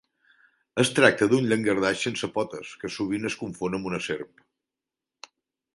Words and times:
Es 0.83 0.89
tracta 0.99 1.27
d'un 1.33 1.45
llangardaix 1.51 2.01
sense 2.07 2.31
potes 2.39 2.73
que 2.85 2.93
sovint 2.97 3.29
es 3.31 3.37
confon 3.45 3.79
amb 3.81 3.91
una 3.91 4.01
serp. 4.11 4.45